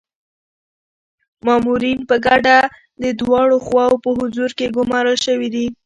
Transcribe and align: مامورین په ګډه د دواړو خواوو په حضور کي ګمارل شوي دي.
مامورین 1.45 1.99
په 2.09 2.15
ګډه 2.25 2.57
د 3.03 3.05
دواړو 3.19 3.57
خواوو 3.65 4.01
په 4.03 4.09
حضور 4.17 4.49
کي 4.57 4.65
ګمارل 4.75 5.17
شوي 5.25 5.49
دي. 5.55 5.67